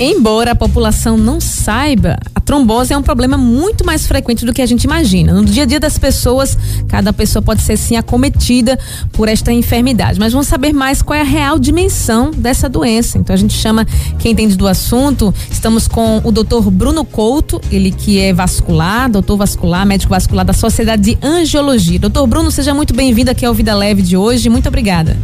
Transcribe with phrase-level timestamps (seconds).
[0.00, 4.62] Embora a população não saiba, a trombose é um problema muito mais frequente do que
[4.62, 5.32] a gente imagina.
[5.32, 8.78] No dia a dia das pessoas, cada pessoa pode ser sim acometida
[9.12, 10.20] por esta enfermidade.
[10.20, 13.18] Mas vamos saber mais qual é a real dimensão dessa doença.
[13.18, 13.84] Então a gente chama
[14.20, 15.34] quem entende do assunto.
[15.50, 20.52] Estamos com o doutor Bruno Couto, ele que é vascular, doutor vascular, médico vascular da
[20.52, 21.98] Sociedade de Angiologia.
[21.98, 24.48] Doutor Bruno, seja muito bem-vindo aqui ao Vida Leve de hoje.
[24.48, 25.16] Muito obrigada.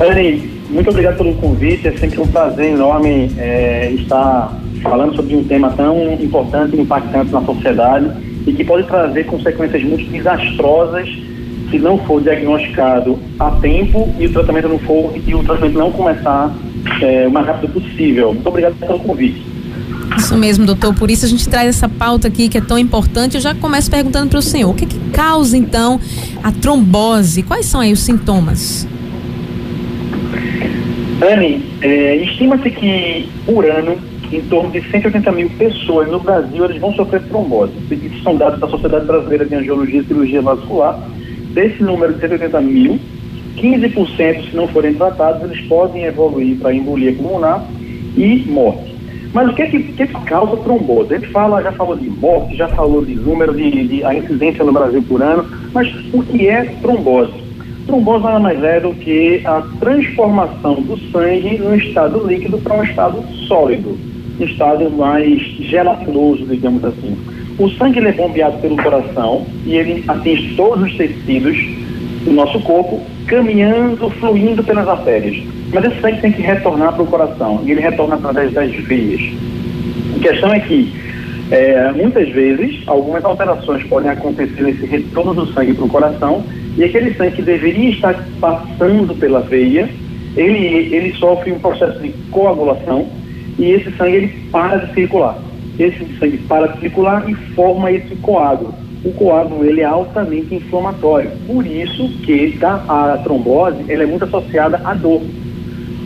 [0.00, 1.88] Anne, muito obrigado pelo convite.
[1.88, 7.32] É sempre um prazer enorme é, estar falando sobre um tema tão importante e impactante
[7.32, 8.10] na sociedade
[8.46, 11.08] e que pode trazer consequências muito desastrosas
[11.70, 15.90] se não for diagnosticado a tempo e o tratamento não for e o tratamento não
[15.90, 16.54] começar
[17.00, 18.34] é, o mais rápido possível.
[18.34, 19.42] Muito obrigado pelo convite.
[20.18, 20.94] Isso mesmo, doutor.
[20.94, 23.36] Por isso a gente traz essa pauta aqui que é tão importante.
[23.36, 25.98] Eu já começo perguntando para o senhor: o que, que causa então
[26.42, 27.42] a trombose?
[27.42, 28.86] Quais são aí os sintomas?
[31.24, 33.96] Anne, é, estima-se que por ano,
[34.30, 37.72] em torno de 180 mil pessoas no Brasil eles vão sofrer trombose.
[37.90, 40.98] Isso são dados da Sociedade Brasileira de Angiologia e Cirurgia Vascular.
[41.52, 42.98] Desse número de 180 mil,
[43.56, 47.64] 15% se não forem tratados, eles podem evoluir para embolia pulmonar
[48.16, 48.94] e morte.
[49.32, 51.14] Mas o que é que, que, é que causa trombose?
[51.14, 54.64] A gente fala, já falou de morte, já falou de número de, de a incidência
[54.64, 57.43] no Brasil por ano, mas o que é trombose?
[57.86, 62.82] Trombose nada mais é do que a transformação do sangue no estado líquido para um
[62.82, 63.98] estado sólido,
[64.40, 67.16] um estado mais gelatinoso, digamos assim.
[67.58, 71.56] O sangue é bombeado pelo coração e ele atinge todos os tecidos
[72.24, 75.44] do nosso corpo, caminhando, fluindo pelas artérias.
[75.72, 79.20] Mas esse sangue tem que retornar para o coração e ele retorna através das veias.
[80.16, 80.90] A questão é que
[81.50, 86.42] é, muitas vezes algumas alterações podem acontecer nesse retorno do sangue para o coração
[86.76, 89.88] e aquele sangue que deveria estar passando pela veia,
[90.36, 93.08] ele, ele sofre um processo de coagulação
[93.58, 95.38] e esse sangue ele para de circular.
[95.78, 98.74] Esse sangue para de circular e forma esse coágulo.
[99.04, 104.80] O coágulo ele é altamente inflamatório, por isso que a trombose ele é muito associada
[104.82, 105.20] à dor.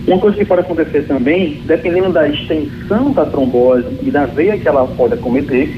[0.06, 4.66] Uma coisa que pode acontecer também, dependendo da extensão da trombose e da veia que
[4.66, 5.68] ela pode acometer,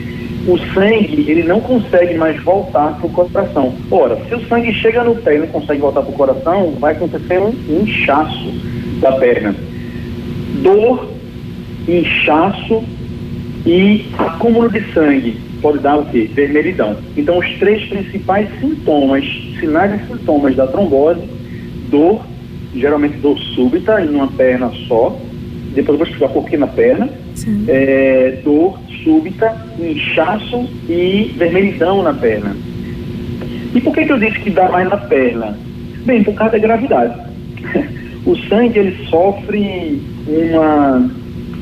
[0.47, 3.75] o sangue ele não consegue mais voltar para o coração.
[3.91, 6.93] Ora, se o sangue chega no pé e não consegue voltar para o coração, vai
[6.93, 8.53] acontecer um inchaço
[9.01, 9.55] da perna.
[10.62, 11.09] Dor,
[11.87, 12.83] inchaço
[13.67, 16.28] e acúmulo de sangue pode dar o quê?
[16.33, 16.97] Vermelhidão.
[17.17, 19.25] Então, os três principais sintomas,
[19.59, 21.21] sinais e sintomas da trombose,
[21.91, 22.22] dor,
[22.75, 25.19] geralmente dor súbita em uma perna só,
[25.75, 27.09] depois eu vou explicar por na perna,
[27.69, 32.56] é, dor súbita, inchaço e vermelhidão na perna.
[33.75, 35.56] E por que, que eu disse que dá mais na perna?
[36.05, 37.15] Bem, por causa da gravidade.
[38.27, 41.09] o sangue ele sofre uma.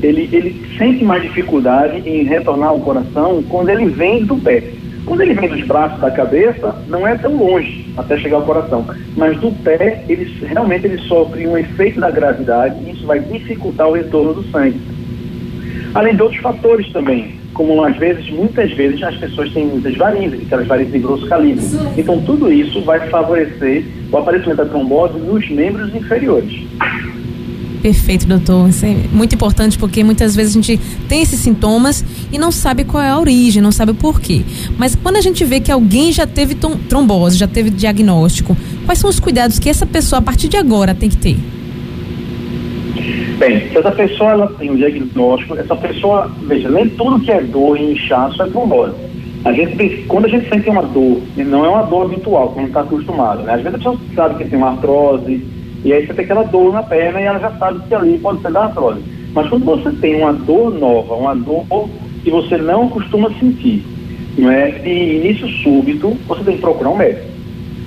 [0.01, 4.63] Ele, ele sente mais dificuldade em retornar ao coração quando ele vem do pé.
[5.05, 8.85] Quando ele vem dos braços da cabeça, não é tão longe até chegar ao coração.
[9.17, 13.89] Mas do pé, ele, realmente ele sofre um efeito da gravidade e isso vai dificultar
[13.89, 14.79] o retorno do sangue.
[15.93, 20.41] Além de outros fatores também, como às vezes, muitas vezes, as pessoas têm muitas varizes,
[20.45, 21.65] aquelas varizes de grosso calibre.
[21.97, 26.61] Então, tudo isso vai favorecer o aparecimento da trombose nos membros inferiores.
[27.81, 28.69] Perfeito, doutor.
[28.69, 32.83] Isso é muito importante porque muitas vezes a gente tem esses sintomas e não sabe
[32.83, 34.43] qual é a origem, não sabe o porquê.
[34.77, 36.55] Mas quando a gente vê que alguém já teve
[36.87, 38.55] trombose, já teve diagnóstico,
[38.85, 41.37] quais são os cuidados que essa pessoa, a partir de agora, tem que ter?
[43.37, 47.41] Bem, se essa pessoa ela tem um diagnóstico, essa pessoa, veja, nem tudo que é
[47.41, 48.95] dor e inchaço é trombose.
[49.45, 52.81] A gente, quando a gente sente uma dor, não é uma dor habitual, como está
[52.81, 53.53] acostumado, né?
[53.53, 55.45] Às vezes a pessoa sabe que tem uma artrose,
[55.83, 58.41] e aí você tem aquela dor na perna e ela já sabe que ali pode
[58.41, 59.01] ser da artrose.
[59.33, 61.65] Mas quando você tem uma dor nova, uma dor
[62.23, 63.83] que você não costuma sentir,
[64.37, 64.71] não é?
[64.71, 67.25] de início súbito, você tem que procurar um médico.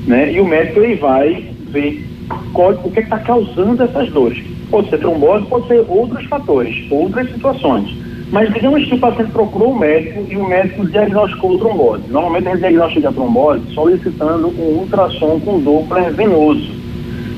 [0.06, 0.32] Né?
[0.32, 2.11] E o médico ele vai ver
[2.52, 4.42] qual, o que é está causando essas dores.
[4.70, 7.94] Pode ser trombose, pode ser outros fatores, outras situações.
[8.30, 12.04] Mas digamos que o paciente procurou o médico e o médico diagnosticou trombose.
[12.08, 16.70] Normalmente a gente diagnostica a trombose solicitando um ultrassom com Doppler venoso.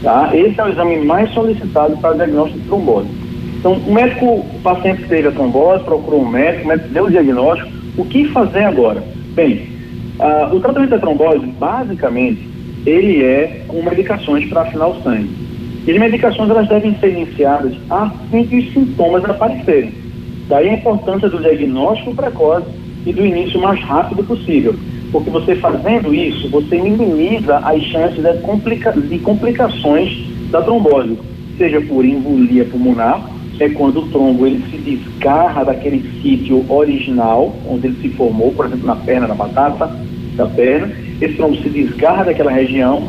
[0.03, 0.31] Tá?
[0.33, 3.09] Esse é o exame mais solicitado para diagnóstico de trombose.
[3.59, 7.11] Então, o médico, o paciente teve a trombose, procurou um médico, o médico deu o
[7.11, 7.71] diagnóstico.
[7.97, 9.03] O que fazer agora?
[9.35, 9.67] Bem,
[10.21, 12.54] uh, o tratamento da trombose, basicamente,
[12.87, 15.31] ele é com medicações para afinar o sangue.
[15.87, 19.93] E as medicações elas devem ser iniciadas assim que os sintomas aparecerem.
[20.49, 22.67] Daí a importância do diagnóstico precoce
[23.07, 24.75] e do início mais rápido possível.
[25.13, 31.17] porque você fazendo isso, você minimiza as chances de, complica de complicações da trombose,
[31.57, 33.25] seja por embolia pulmonar,
[33.61, 38.67] é quando o trombo ele se desgarra daquele sítio original, onde ele se formou, por
[38.67, 39.89] exemplo, na perna da batata,
[40.35, 40.91] da perna,
[41.21, 43.09] esse trombo se desgarra daquela região,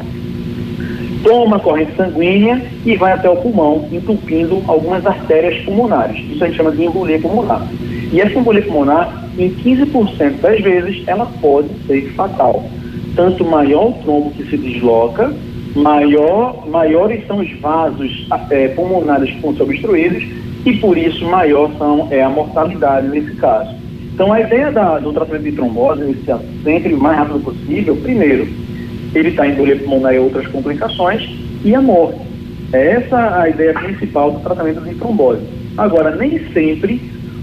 [1.23, 6.23] toma corrente sanguínea e vai até o pulmão, entupindo algumas artérias pulmonares.
[6.31, 7.67] Isso a gente chama de embolia pulmonar.
[8.11, 12.63] E essa embolia pulmonar, em 15% das vezes, ela pode ser fatal.
[13.15, 15.33] Tanto maior o trombo que se desloca,
[15.75, 20.23] maior, maiores são os vasos é, pulmonares que vão ser obstruídos
[20.65, 23.75] e por isso maior são, é a mortalidade nesse caso.
[24.15, 28.47] Então a ideia da, do tratamento de trombose iniciar sempre o mais rápido possível, primeiro,
[29.13, 31.29] evitar embolia pulmonar e outras complicações
[31.65, 32.21] e a morte.
[32.71, 35.41] É essa a ideia principal do tratamento de trombose.
[35.77, 37.01] Agora, nem sempre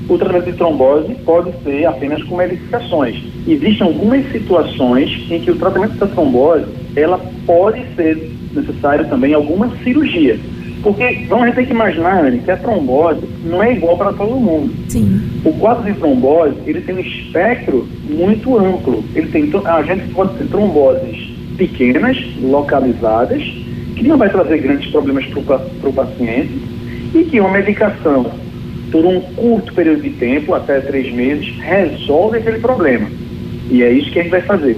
[0.08, 3.22] o tratamento de trombose pode ser apenas com medicações.
[3.46, 6.64] Existem algumas situações em que o tratamento da trombose
[6.96, 10.40] ela pode ser necessário também alguma cirurgia.
[10.82, 14.34] Porque vamos a tem que imaginar, Anne, que a trombose não é igual para todo
[14.34, 14.74] mundo.
[14.88, 15.22] Sim.
[15.44, 19.04] O quadro de trombose, ele tem um espectro muito amplo.
[19.14, 23.42] Ele tem, a gente pode ter tromboses pequenas, localizadas,
[23.94, 26.52] que não vai trazer grandes problemas para o paciente
[27.14, 28.26] e que uma medicação
[28.90, 33.08] por um curto período de tempo, até três meses, resolve aquele problema.
[33.70, 34.76] E é isso que a gente vai fazer.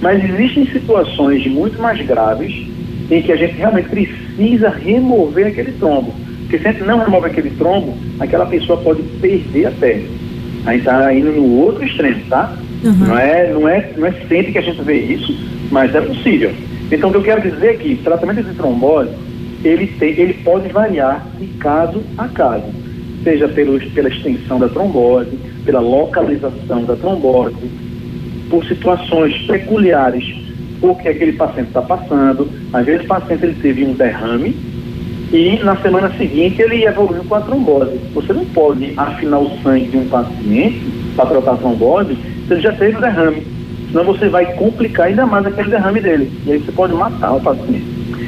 [0.00, 2.66] Mas existem situações muito mais graves
[3.10, 4.29] em que a gente realmente precisa
[4.68, 6.14] remover aquele trombo.
[6.40, 10.08] Porque se a gente não remove aquele trombo, aquela pessoa pode perder a perna.
[10.66, 12.56] A gente está indo no outro extremo, tá?
[12.82, 12.92] Uhum.
[12.92, 15.32] Não, é, não, é, não é sempre que a gente vê isso,
[15.70, 16.52] mas é possível.
[16.90, 19.10] Então, o que eu quero dizer é que tratamento de trombose,
[19.62, 22.64] ele, tem, ele pode variar de caso a caso,
[23.22, 27.70] seja pelo, pela extensão da trombose, pela localização da trombose,
[28.48, 30.24] por situações peculiares,
[30.82, 32.48] o que aquele paciente está passando.
[32.72, 34.56] Às vezes o paciente ele teve um derrame
[35.32, 38.00] e na semana seguinte ele evoluiu com a trombose.
[38.14, 40.82] Você não pode afinar o sangue de um paciente
[41.14, 42.16] para tratar a trombose
[42.46, 43.42] se ele já teve o derrame.
[43.90, 46.32] Senão você vai complicar ainda mais aquele derrame dele.
[46.46, 47.84] E aí você pode matar o paciente.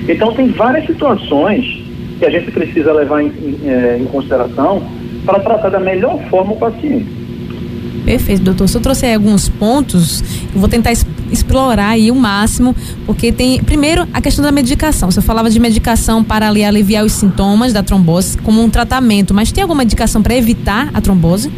[0.09, 1.83] Então tem várias situações
[2.19, 4.83] que a gente precisa levar em, em, é, em consideração
[5.25, 7.07] para tratar da melhor forma o paciente.
[8.05, 8.67] Perfeito, doutor.
[8.73, 10.23] Eu trouxe alguns pontos,
[10.55, 10.93] vou tentar
[11.31, 12.75] explorar aí o máximo,
[13.07, 15.11] porque tem, primeiro, a questão da medicação.
[15.11, 19.51] Você falava de medicação para ali aliviar os sintomas da trombose como um tratamento, mas
[19.51, 21.51] tem alguma medicação para evitar a trombose?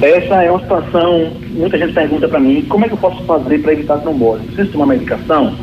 [0.00, 3.62] Essa é uma situação, muita gente pergunta para mim, como é que eu posso fazer
[3.62, 4.44] para evitar a trombose?
[4.44, 5.54] Preciso tomar medicação?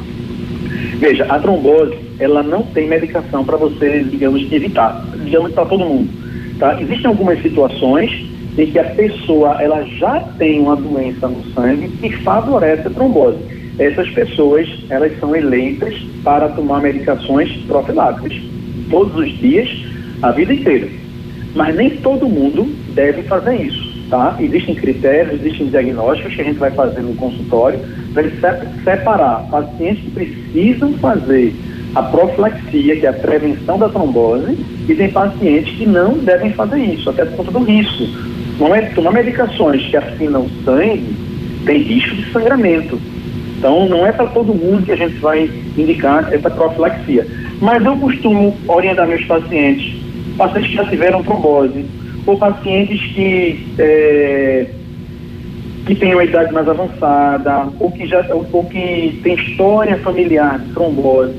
[0.97, 6.09] Veja, a trombose, ela não tem medicação para você, digamos, evitar, digamos, para todo mundo.
[6.57, 6.81] Tá?
[6.81, 12.09] Existem algumas situações em que a pessoa ela já tem uma doença no sangue que
[12.17, 13.39] favorece a trombose.
[13.79, 18.39] Essas pessoas elas são eleitas para tomar medicações profiláticas
[18.89, 19.69] todos os dias,
[20.21, 20.87] a vida inteira.
[21.55, 24.37] Mas nem todo mundo deve fazer isso, tá?
[24.39, 27.79] Existem critérios, existem diagnósticos que a gente vai fazer no consultório
[28.13, 28.29] para
[28.83, 31.53] separar pacientes que precisam fazer
[31.95, 34.57] a profilaxia, que é a prevenção da trombose,
[34.87, 39.11] e tem pacientes que não devem fazer isso, até por conta do risco não é,
[39.11, 41.15] medicações que afinam sangue
[41.65, 42.99] tem risco de sangramento.
[43.57, 47.25] Então, não é para todo mundo que a gente vai indicar essa profilaxia.
[47.61, 49.95] Mas eu costumo orientar meus pacientes,
[50.37, 51.85] pacientes que já tiveram trombose,
[52.25, 54.67] ou pacientes que, é,
[55.85, 60.73] que têm uma idade mais avançada, ou que, já, ou, que têm história familiar de
[60.73, 61.33] trombose,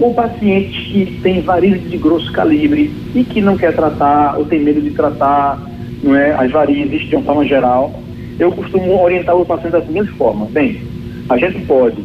[0.00, 4.60] ou pacientes que têm varizes de grosso calibre e que não quer tratar, ou tem
[4.60, 5.60] medo de tratar,
[6.02, 7.92] não é, as varizes de uma forma geral,
[8.38, 10.80] eu costumo orientar o paciente da seguinte forma: bem,
[11.28, 11.96] a gente pode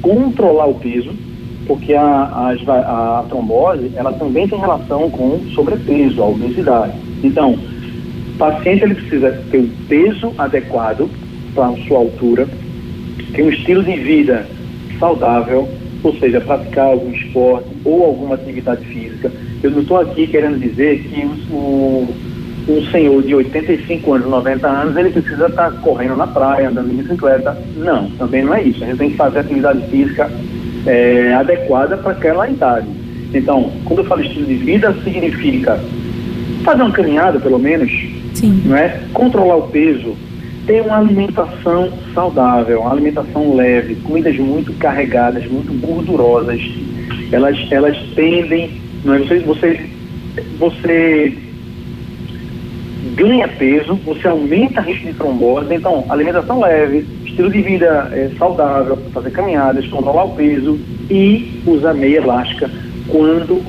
[0.00, 1.10] controlar o peso,
[1.66, 6.92] porque a, a, a trombose ela também tem relação com sobrepeso, a obesidade.
[7.22, 11.08] Então, o paciente ele precisa ter o peso adequado
[11.54, 12.48] para a sua altura,
[13.32, 14.46] ter um estilo de vida
[14.98, 15.68] saudável,
[16.02, 19.30] ou seja, praticar algum esporte ou alguma atividade física.
[19.62, 22.08] Eu não estou aqui querendo dizer que o,
[22.68, 27.02] um senhor de 85 anos, 90 anos, ele precisa estar correndo na praia, andando de
[27.02, 27.56] bicicleta.
[27.76, 28.82] Não, também não é isso.
[28.84, 30.30] A gente tem que fazer atividade física
[30.86, 32.86] é, adequada para aquela idade.
[33.34, 35.80] Então, quando eu falo estilo de vida, significa
[36.62, 37.90] fazer uma caminhada, pelo menos,
[38.34, 38.62] Sim.
[38.64, 39.00] não é?
[39.12, 40.14] controlar o peso,
[40.66, 46.60] ter uma alimentação saudável, uma alimentação leve, comidas muito carregadas, muito gordurosas.
[47.32, 48.70] Elas, elas tendem,
[49.04, 49.18] não é?
[49.20, 49.90] Você, você,
[50.58, 51.36] você
[53.14, 55.74] ganha peso, você aumenta o risco de trombose.
[55.74, 60.78] Então, alimentação leve, estilo de vida é, saudável, fazer caminhadas, controlar o peso
[61.10, 62.70] e usar meia elástica
[63.08, 63.62] quando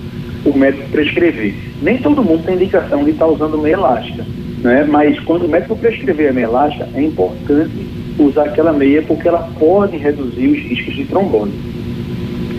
[0.45, 1.55] o médico prescrever.
[1.81, 4.25] Nem todo mundo tem indicação de estar usando meia elástica,
[4.61, 4.85] né?
[4.89, 7.71] mas quando o médico prescrever a meia elástica, é importante
[8.19, 11.53] usar aquela meia porque ela pode reduzir os riscos de trombose.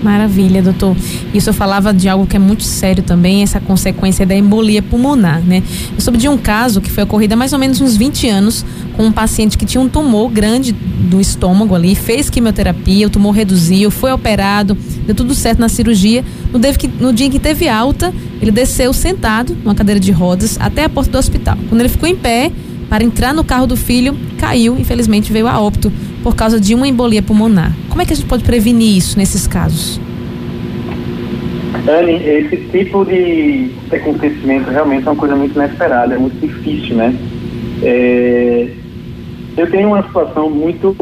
[0.04, 0.94] Maravilha, doutor.
[1.32, 5.40] Isso eu falava de algo que é muito sério também, essa consequência da embolia pulmonar,
[5.40, 5.62] né?
[5.94, 8.66] Eu soube de um caso que foi ocorrido há mais ou menos uns 20 anos
[8.98, 13.30] com um paciente que tinha um tumor grande do estômago ali, fez quimioterapia, o tumor
[13.30, 16.22] reduziu, foi operado, deu tudo certo na cirurgia.
[16.52, 16.60] No,
[17.00, 20.88] no dia em que teve alta, ele desceu sentado numa cadeira de rodas até a
[20.90, 21.56] porta do hospital.
[21.70, 22.52] Quando ele ficou em pé,
[22.90, 25.90] para entrar no carro do filho, caiu, infelizmente veio a óbito
[26.24, 27.70] por causa de uma embolia pulmonar.
[27.90, 30.00] Como é que a gente pode prevenir isso nesses casos?
[31.84, 37.14] Dani, esse tipo de acontecimento realmente é uma coisa muito inesperada, é muito difícil, né?
[37.82, 38.68] É,
[39.54, 40.96] eu tenho uma situação muito,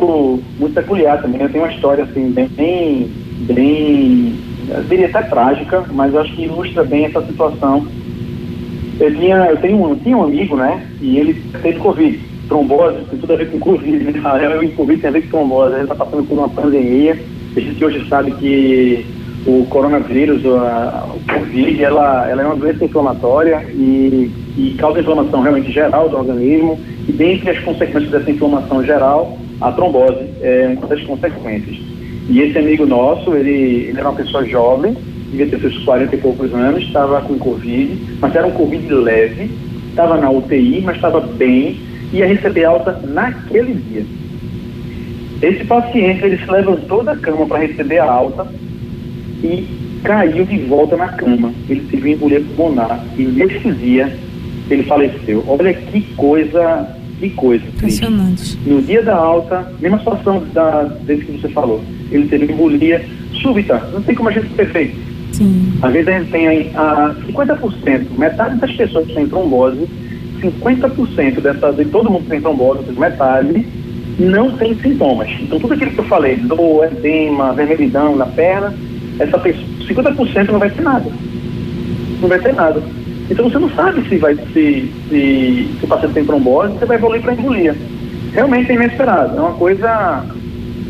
[0.59, 1.41] muito peculiar também.
[1.41, 4.35] Eu tenho uma história assim bem, bem,
[4.69, 7.87] eu diria até trágica, mas acho que ilustra bem essa situação.
[8.99, 10.85] Eu tinha, eu tenho um, tinha um amigo, né?
[11.01, 14.59] E ele teve covid trombose, tem tudo a ver com Covid, né?
[14.63, 17.19] O Covid tem a ver com trombose, ele está passando por uma pandemia.
[17.57, 19.05] A gente hoje sabe que
[19.47, 25.41] o coronavírus, a, o Covid, ela, ela é uma doença inflamatória e, e causa inflamação
[25.43, 26.79] realmente geral do organismo.
[27.09, 31.77] E dentre as consequências dessa inflamação geral, a trombose é uma das consequências.
[32.29, 34.97] E esse amigo nosso, ele, ele era uma pessoa jovem,
[35.31, 39.51] devia ter seus 40 e poucos anos, estava com Covid, mas era um Covid leve,
[39.89, 41.81] estava na UTI, mas estava bem,
[42.13, 44.05] ia receber alta naquele dia.
[45.43, 48.47] Esse paciente ele se levantou da cama para receber a alta
[49.43, 49.67] e
[50.05, 51.53] caiu de volta na cama.
[51.69, 54.17] Ele teve embolia pulmonar e nesse dia
[54.71, 55.43] ele faleceu.
[55.47, 56.89] Olha que coisa,
[57.19, 57.65] que coisa.
[57.67, 58.59] Impressionante.
[58.65, 61.83] No dia da alta, mesma situação da, desse que você falou.
[62.11, 63.05] Ele teve embolia
[63.41, 63.79] súbita.
[63.93, 64.97] Não tem como a gente ser perfeito.
[65.33, 65.73] Sim.
[65.83, 69.89] Às vezes a gente tem a 50%, metade das pessoas que têm trombose
[70.43, 73.67] 50% dessas, de todo mundo que tem trombose, metade,
[74.19, 75.31] não tem sintomas.
[75.41, 78.75] Então, tudo aquilo que eu falei, dor, edema, vermelhidão na perna,
[79.19, 81.11] essa pessoa, 50% não vai ter nada.
[82.21, 82.83] Não vai ter nada.
[83.31, 86.97] Então, você não sabe se vai se, se, se o paciente tem trombose, você vai
[86.97, 87.75] evoluir para embolia.
[88.33, 89.37] Realmente é inesperado.
[89.37, 90.25] É uma coisa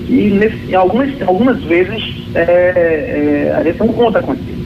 [0.07, 2.03] que, nesse, algumas, algumas vezes,
[2.35, 4.62] é, é, a gente não conta com isso.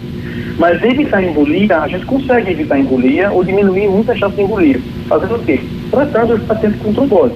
[0.58, 4.80] Mas evitar embolia, a gente consegue evitar embolia ou diminuir muito a chance de embolia.
[5.06, 5.60] Fazendo o quê?
[5.90, 7.34] Tratando os pacientes com trombose.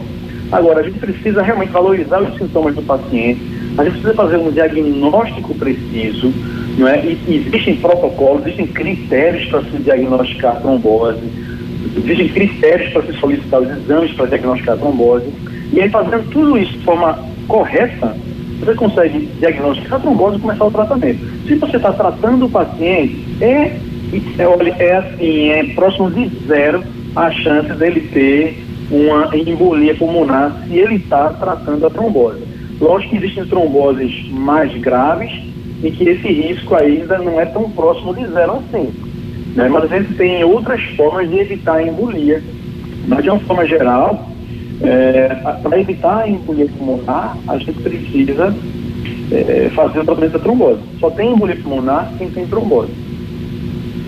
[0.51, 3.41] Agora, a gente precisa realmente valorizar os sintomas do paciente,
[3.79, 6.33] a gente precisa fazer um diagnóstico preciso,
[6.77, 7.05] não é?
[7.05, 11.21] E, existem protocolos, existem critérios para se diagnosticar trombose,
[11.97, 15.27] existem critérios para se solicitar os exames para diagnosticar trombose.
[15.73, 18.17] E aí, fazendo tudo isso de forma correta,
[18.61, 21.19] você consegue diagnosticar a trombose e começar o tratamento.
[21.47, 23.77] Se você está tratando o paciente, é,
[24.39, 26.85] é, é assim, é próximo de zero
[27.17, 32.43] a chance dele ter uma embolia pulmonar se ele está tratando a trombose.
[32.81, 35.33] Lógico que existem tromboses mais graves
[35.83, 38.93] e que esse risco ainda não é tão próximo de zero assim.
[39.55, 39.69] Né?
[39.69, 42.43] Mas a gente tem outras formas de evitar a embolia.
[43.07, 44.29] Mas de uma forma geral,
[44.83, 45.29] é,
[45.63, 48.55] para evitar a embolia pulmonar, a gente precisa
[49.31, 50.81] é, fazer o tratamento da trombose.
[50.99, 52.93] Só tem embolia pulmonar quem tem trombose.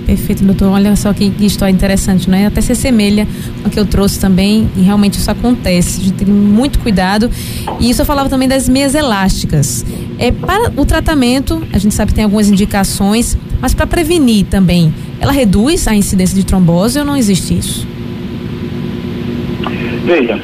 [0.06, 0.68] Perfeito, doutor.
[0.68, 2.46] Olha só que, que história interessante, né?
[2.46, 3.26] Até se assemelha
[3.62, 6.00] com o que eu trouxe também, e realmente isso acontece.
[6.00, 7.30] A gente tem muito cuidado.
[7.80, 9.84] E isso eu falava também das meias elásticas.
[10.18, 14.92] É, para o tratamento, a gente sabe que tem algumas indicações, mas para prevenir também,
[15.20, 17.86] ela reduz a incidência de trombose ou não existe isso?
[20.04, 20.40] Veja,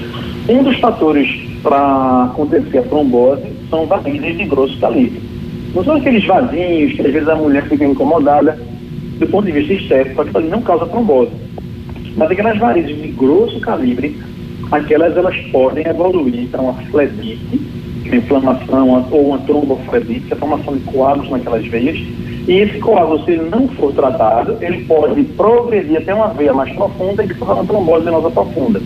[0.49, 1.29] um dos fatores
[1.63, 5.21] para acontecer a trombose são varizes de grosso calibre.
[5.75, 8.59] Não são aqueles vasinhos que às vezes a mulher fica incomodada
[9.19, 11.33] do ponto de vista estético, aquilo ali não causa trombose.
[12.17, 14.17] Mas aquelas varizes de grosso calibre,
[14.71, 17.61] aquelas elas podem evoluir para uma fledite,
[18.07, 21.99] uma inflamação ou uma trombofledite, a formação de coágulos naquelas veias.
[22.49, 26.73] E esse coágulo, se ele não for tratado, ele pode progredir até uma veia mais
[26.73, 28.81] profunda e tornar uma trombose venosa profunda.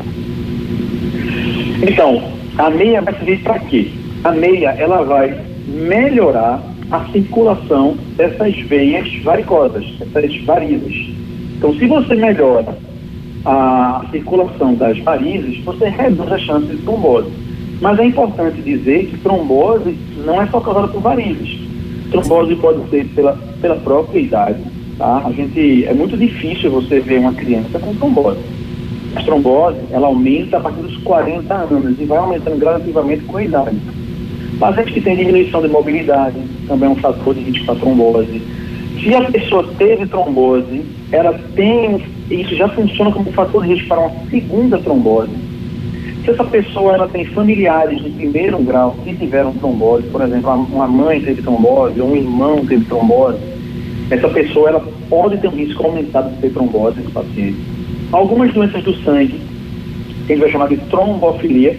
[1.83, 2.23] Então,
[2.59, 3.89] a meia vai servir para quê?
[4.23, 5.37] A meia ela vai
[5.67, 6.63] melhorar
[6.93, 11.11] a circulação dessas veias varicosas, essas varizes.
[11.57, 12.77] Então, se você melhora
[13.45, 17.31] a circulação das varizes, você reduz a chance de trombose.
[17.81, 21.59] Mas é importante dizer que trombose não é só causada por varizes.
[22.13, 24.63] Trombose pode ser pela, pela própria idade.
[24.99, 25.23] Tá?
[25.25, 28.39] A gente, é muito difícil você ver uma criança com trombose.
[29.15, 33.45] A trombose, ela aumenta a partir dos 40 anos e vai aumentando gradativamente com a
[33.45, 33.77] idade.
[34.59, 38.43] Pacientes que têm diminuição de mobilidade, também é um fator de risco para trombose.
[39.03, 42.01] Se a pessoa teve trombose, ela tem,
[42.31, 45.33] isso já funciona como fator de risco para uma segunda trombose.
[46.25, 50.87] Se essa pessoa ela tem familiares de primeiro grau que tiveram trombose, por exemplo, uma
[50.87, 53.39] mãe teve trombose, ou um irmão teve trombose,
[54.09, 57.72] essa pessoa ela pode ter um risco aumentado de ter trombose nesse paciente.
[58.13, 59.41] Algumas doenças do sangue,
[60.27, 61.79] que a gente vai chamar de trombofilia,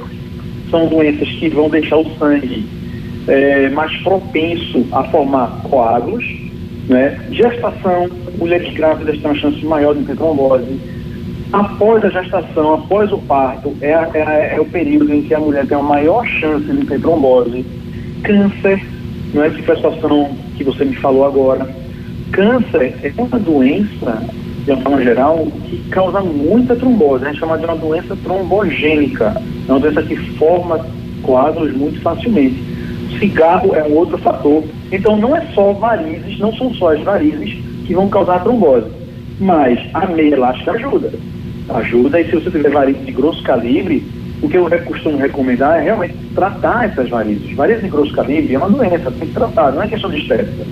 [0.71, 2.65] são doenças que vão deixar o sangue
[3.27, 6.25] é, mais propenso a formar coágulos.
[6.89, 7.19] Né?
[7.31, 10.79] Gestação, mulheres grávidas têm uma chance maior de ter trombose.
[11.53, 15.67] Após a gestação, após o parto, é, é, é, o período em que a mulher
[15.67, 17.63] tem a maior chance de ter trombose.
[18.23, 18.83] Câncer,
[19.35, 19.51] não é?
[19.51, 21.69] que foi a situação que você me falou agora.
[22.31, 24.23] Câncer é uma doença,
[24.63, 27.25] de uma forma geral, que causa muita trombose.
[27.25, 29.41] A gente chama de uma doença trombogênica.
[29.67, 30.85] É uma doença que forma
[31.21, 32.63] coágulos muito facilmente.
[33.19, 34.63] Cigarro é um outro fator.
[34.91, 38.87] Então não é só varizes, não são só as varizes que vão causar trombose.
[39.39, 41.11] Mas a meia elástica ajuda.
[41.69, 44.03] Ajuda, e se você tiver varizes de grosso calibre,
[44.41, 47.55] o que eu costumo recomendar é realmente tratar essas varizes.
[47.55, 50.65] Varizes de grosso calibre é uma doença, tem que tratar, não é questão de estética.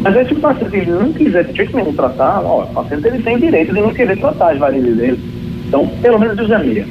[0.00, 3.06] Mas aí, se o paciente ele não quiser de jeito nenhum tratar, ó, o paciente
[3.06, 5.20] ele tem direito de não querer tratar as varizes dele.
[5.68, 6.86] Então, pelo menos use a meia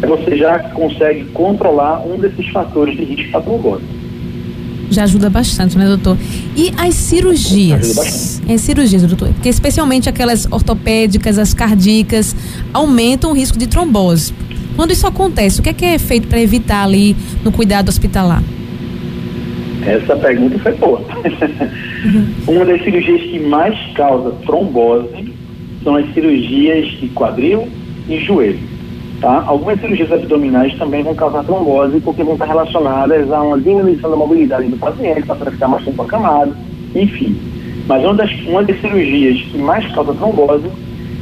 [0.00, 3.84] você já consegue controlar um desses fatores de risco trombose.
[4.90, 6.16] Já ajuda bastante, né, doutor?
[6.56, 8.40] E as cirurgias?
[8.48, 9.28] As cirurgias, doutor?
[9.32, 12.36] Porque especialmente aquelas ortopédicas, as cardíacas,
[12.72, 14.32] aumentam o risco de trombose.
[14.76, 18.42] Quando isso acontece, o que é, que é feito para evitar ali no cuidado hospitalar?
[19.84, 21.00] Essa pergunta foi boa.
[22.46, 25.34] Uma das cirurgias que mais causa trombose
[25.82, 27.68] são as cirurgias de quadril
[28.08, 28.58] e joelho.
[29.20, 29.44] Tá?
[29.46, 34.16] Algumas cirurgias abdominais também vão causar trombose porque vão estar relacionadas a uma diminuição da
[34.16, 36.54] mobilidade do paciente, para ficar mais tempo acamado,
[36.94, 37.36] enfim.
[37.86, 40.68] Mas uma das, uma das cirurgias que mais causa trombose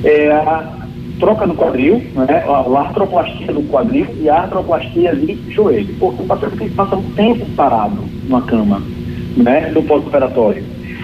[0.03, 0.73] é a
[1.21, 2.45] troca do quadril, né?
[2.47, 7.47] a artroplastia do quadril e a artroplastia de joelho, porque o paciente passa um tempo
[7.57, 8.83] parado numa cama,
[9.37, 9.71] né?
[9.75, 10.63] no pós-operatório.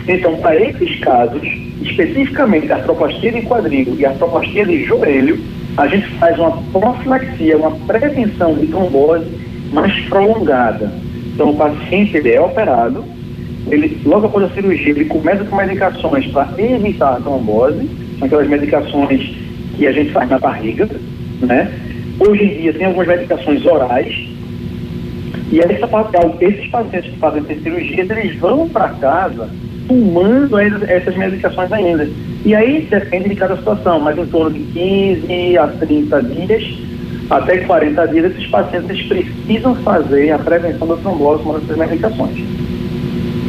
[0.09, 1.43] Então, para esses casos,
[1.83, 5.39] especificamente a artroplastia de quadril e a artroplastia de joelho,
[5.77, 9.27] a gente faz uma profilaxia, uma prevenção de trombose
[9.73, 10.93] mais prolongada.
[11.35, 13.05] Então, o paciente ele é operado,
[13.71, 18.49] ele, logo após a cirurgia, ele começa com medicações para evitar a trombose, são aquelas
[18.49, 19.37] medicações
[19.77, 20.89] que a gente faz na barriga,
[21.41, 21.71] né?
[22.19, 24.29] Hoje em dia tem algumas medicações orais,
[25.51, 25.89] e essa,
[26.41, 29.49] esses pacientes que fazem essa cirurgia, eles vão para casa
[29.89, 32.09] tomando essas medicações ainda.
[32.45, 36.79] E aí depende de cada situação, mas em torno de 15 a 30 dias,
[37.29, 42.39] até 40 dias, esses pacientes precisam fazer a prevenção da trombose com essas medicações.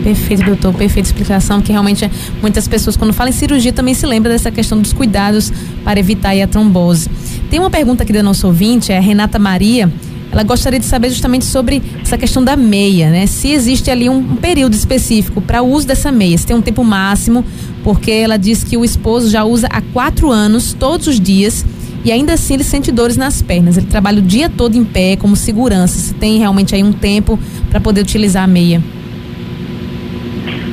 [0.04, 0.74] Perfeito, doutor.
[0.74, 2.10] Perfeita explicação, que realmente
[2.42, 6.32] muitas pessoas, quando falam em cirurgia, também se lembram dessa questão dos cuidados para evitar
[6.32, 7.08] a trombose.
[7.52, 9.92] Tem uma pergunta aqui da nossa ouvinte, é a Renata Maria.
[10.32, 13.28] Ela gostaria de saber justamente sobre essa questão da meia, né?
[13.28, 16.84] Se existe ali um, período específico para o uso dessa meia, se tem um tempo
[16.84, 17.44] máximo,
[17.84, 21.66] porque ela diz que o esposo já usa há quatro anos, todos os dias,
[22.06, 23.76] e ainda assim ele sente dores nas pernas.
[23.76, 26.00] Ele trabalha o dia todo em pé, como segurança.
[26.00, 27.38] Se tem realmente aí um tempo
[27.70, 28.82] para poder utilizar a meia.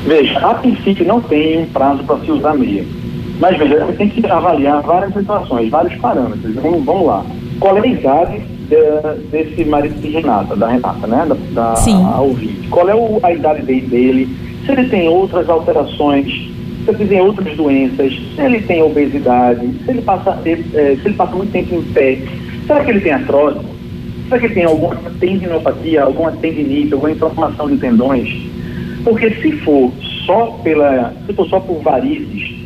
[0.07, 2.85] Veja, a princípio não tem um prazo para se usar meia.
[3.39, 6.55] Mas veja, tem que avaliar várias situações, vários parâmetros.
[6.55, 7.25] Vamos, vamos lá.
[7.59, 11.27] Qual é a idade de, desse marido de Renata, da Renata, né?
[11.51, 12.67] Da, da ouvinte.
[12.69, 14.29] Qual é o, a idade dele?
[14.65, 16.27] Se ele tem outras alterações,
[16.85, 21.15] se ele tem outras doenças, se ele tem obesidade, se ele passa, é, se ele
[21.15, 22.19] passa muito tempo em pé,
[22.67, 23.59] será que ele tem artrose?
[24.27, 28.29] Será que ele tem alguma tendinopatia, alguma tendinite, alguma inflamação de tendões?
[29.03, 29.91] Porque se for
[30.25, 32.59] só pela, se for só por varizes,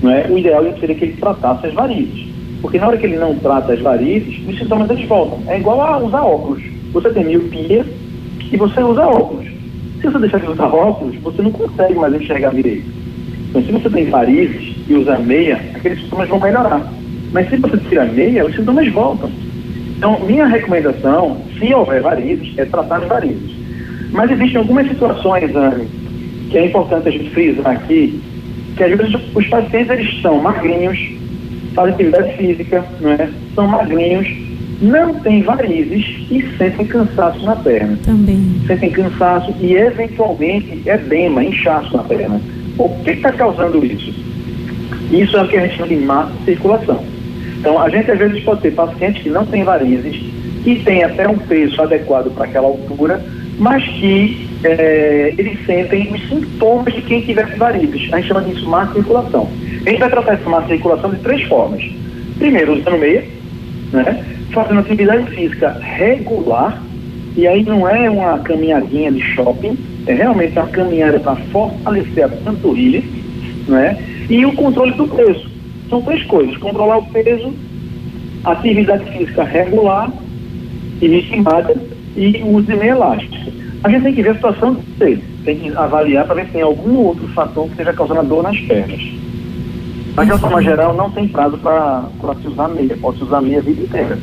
[0.00, 0.26] não é?
[0.28, 2.27] o ideal seria que ele tratasse as varizes.
[2.60, 5.40] Porque na hora que ele não trata as varizes, os sintomas eles voltam.
[5.46, 6.62] É igual a usar óculos.
[6.92, 7.84] Você tem miopia
[8.50, 9.46] e você usa óculos.
[10.00, 12.86] Se você deixar de usar óculos, você não consegue mais enxergar direito.
[13.50, 16.92] Então, se você tem varizes e usa meia, aqueles sintomas vão melhorar.
[17.32, 19.30] Mas se você tira meia, os sintomas voltam.
[19.96, 23.56] Então, minha recomendação, se houver varizes, é tratar as varizes.
[24.12, 25.88] Mas existem algumas situações, Anne,
[26.50, 28.20] que é importante a gente frisar aqui,
[28.76, 30.98] que às vezes os pacientes eles são magrinhos,
[31.78, 33.30] fazem atividade física, não é?
[33.54, 34.28] são magrinhos,
[34.82, 37.96] não têm varizes e sentem cansaço na perna.
[38.04, 38.60] Também.
[38.66, 42.40] Sentem cansaço e, eventualmente, edema, inchaço na perna.
[42.76, 44.12] O que está causando isso?
[45.12, 47.02] Isso é o que a gente chama de má circulação.
[47.58, 50.16] Então, a gente às vezes pode ter pacientes que não têm varizes,
[50.64, 53.24] que têm até um peso adequado para aquela altura,
[53.58, 58.12] mas que é, eles sentem os sintomas de quem tivesse varizes.
[58.12, 59.48] A gente chama disso má circulação.
[59.86, 61.82] A gente vai tratar essa má circulação de três formas.
[62.38, 63.24] Primeiro, usando meia,
[63.92, 64.24] né?
[64.52, 66.82] fazendo atividade física regular,
[67.36, 72.28] e aí não é uma caminhadinha de shopping, é realmente uma caminhada para fortalecer a
[72.28, 73.02] panturrilha,
[73.68, 73.96] né?
[74.28, 75.48] E o controle do peso.
[75.88, 77.52] São três coisas: controlar o peso,
[78.44, 80.10] atividade física regular
[81.00, 81.74] e ritmada
[82.16, 83.52] e uso de meia elástica.
[83.84, 86.62] A gente tem que ver a situação dele, tem que avaliar para ver se tem
[86.62, 89.00] algum outro fator que esteja causando dor nas pernas.
[90.18, 92.08] Mas, de uma forma geral, não tem prazo para
[92.42, 94.18] se usar meia, pode se usar meia a vida inteira.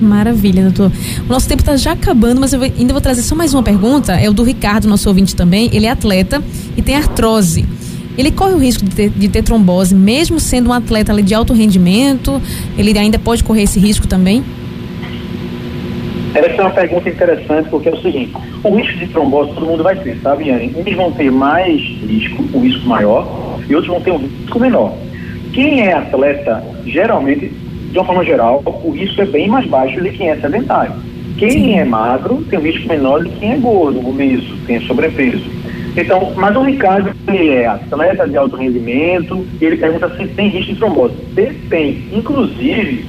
[0.00, 0.90] Maravilha, doutor.
[1.24, 4.12] O nosso tempo está já acabando, mas eu ainda vou trazer só mais uma pergunta.
[4.14, 5.70] É o do Ricardo, nosso ouvinte também.
[5.72, 6.42] Ele é atleta
[6.76, 7.64] e tem artrose.
[8.18, 11.52] Ele corre o risco de ter, de ter trombose, mesmo sendo um atleta de alto
[11.52, 12.42] rendimento?
[12.76, 14.42] Ele ainda pode correr esse risco também?
[16.34, 19.84] Essa é uma pergunta interessante, porque é o seguinte: o risco de trombose todo mundo
[19.84, 20.74] vai ter, sabe, Yane?
[20.76, 25.05] Uns vão ter mais risco, um risco maior, e outros vão ter um risco menor.
[25.56, 27.48] Quem é atleta, geralmente,
[27.90, 30.92] de uma forma geral, o risco é bem mais baixo de quem é sedentário.
[31.38, 31.78] Quem Sim.
[31.78, 35.44] é magro tem um risco menor de quem é gordo, obeso, tem sobrepeso.
[35.96, 40.50] Então, mas o Ricardo ele é atleta de alto rendimento e ele pergunta se tem
[40.50, 41.14] risco de trombose.
[41.70, 42.04] Tem.
[42.12, 43.06] Inclusive,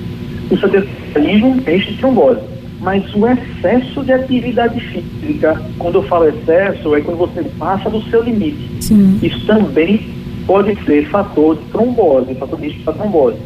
[0.50, 2.40] o sedentarismo tem risco de trombose.
[2.80, 8.02] Mas o excesso de atividade física, quando eu falo excesso, é quando você passa do
[8.04, 8.70] seu limite.
[8.80, 9.20] Sim.
[9.22, 10.17] Isso também
[10.48, 13.38] pode ser fator de trombose, fator de risco para trombose.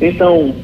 [0.00, 0.54] Então,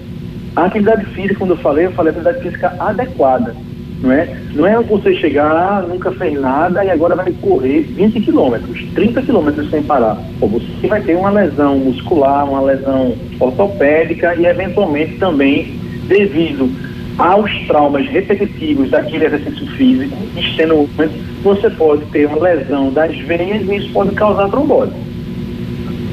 [0.56, 3.54] a atividade física, quando eu falei, eu falei atividade física adequada,
[4.00, 4.36] não é?
[4.54, 9.68] Não é você chegar, nunca fez nada e agora vai correr 20 quilômetros, 30 quilômetros
[9.70, 10.16] sem parar.
[10.40, 16.70] Ou você vai ter uma lesão muscular, uma lesão ortopédica e eventualmente também devido
[17.18, 21.10] aos traumas repetitivos daquele exercício físico extenuante,
[21.42, 25.09] você pode ter uma lesão das veias e isso pode causar trombose.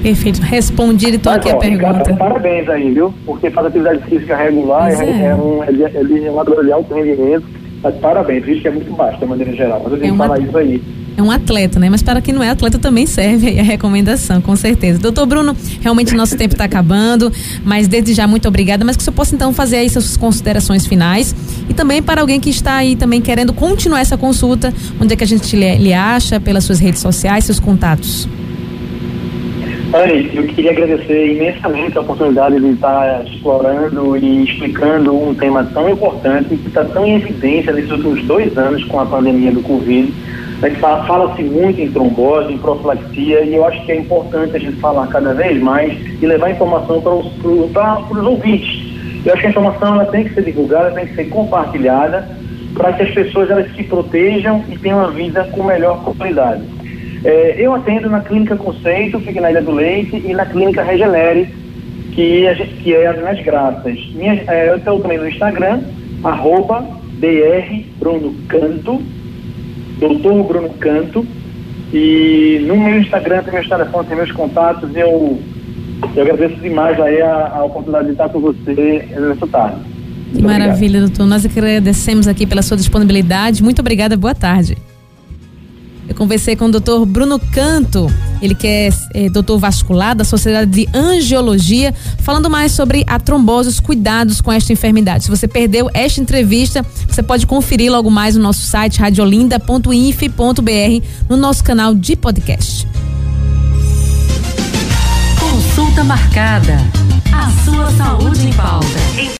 [0.01, 0.41] Perfeito.
[0.41, 2.13] Respondido então aqui a pergunta.
[2.15, 3.13] parabéns aí, viu?
[3.25, 5.25] Porque faz atividade física regular, é, é.
[5.25, 7.45] é, um, ele, ele é um atleta de alto rendimento.
[7.83, 9.81] Mas parabéns, o risco é muito baixo de maneira geral.
[9.83, 10.81] Mas eu tenho é que falar isso aí.
[11.15, 11.89] É um atleta, né?
[11.89, 14.99] Mas para quem não é atleta também serve a recomendação, com certeza.
[14.99, 17.31] Doutor Bruno, realmente nosso tempo está acabando,
[17.63, 18.85] mas desde já muito obrigada.
[18.85, 21.35] Mas que você possa então fazer aí suas considerações finais.
[21.67, 25.23] E também para alguém que está aí também querendo continuar essa consulta, onde é que
[25.23, 28.27] a gente lhe, lhe acha, pelas suas redes sociais, seus contatos.
[29.93, 35.89] Anne, eu queria agradecer imensamente a oportunidade de estar explorando e explicando um tema tão
[35.89, 40.13] importante que está tão em evidência nesses últimos dois anos com a pandemia do Covid.
[40.61, 44.75] Gente fala-se muito em trombose, em profilaxia, e eu acho que é importante a gente
[44.77, 47.27] falar cada vez mais e levar informação para os,
[47.71, 48.87] para os ouvintes.
[49.23, 52.27] Eu acho que a informação ela tem que ser divulgada, tem que ser compartilhada,
[52.73, 56.61] para que as pessoas elas se protejam e tenham uma vida com melhor qualidade.
[57.27, 61.53] É, eu atendo na Clínica Conceito, fica na Ilha do Leite, e na Clínica Regenere,
[62.13, 64.13] que, gente, que é nas Graças.
[64.13, 65.81] Minha, é, eu estou também no Instagram,
[66.23, 66.87] arroba
[67.19, 67.83] Dr.
[67.99, 69.01] Bruno Canto,
[69.99, 71.27] doutor Bruno Canto,
[71.91, 75.37] e no meu Instagram tem meus telefones, tem meus contatos, eu,
[76.15, 79.81] eu agradeço demais aí a, a oportunidade de estar com você nessa tarde.
[80.33, 81.25] que maravilha, doutor.
[81.25, 83.61] Nós agradecemos aqui pela sua disponibilidade.
[83.61, 84.77] Muito obrigada, boa tarde.
[86.07, 90.71] Eu conversei com o doutor Bruno Canto, ele que é, é doutor vascular da Sociedade
[90.71, 95.25] de Angiologia, falando mais sobre a trombose, os cuidados com esta enfermidade.
[95.25, 101.35] Se você perdeu esta entrevista, você pode conferir logo mais no nosso site radiolinda.inf.br no
[101.35, 102.87] nosso canal de podcast.
[105.39, 106.77] Consulta marcada.
[107.33, 108.87] A sua saúde em pauta.